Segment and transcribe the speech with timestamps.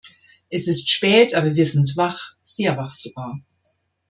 [0.49, 3.39] Es ist spät, aber wir sind wach, sehr wach sogar.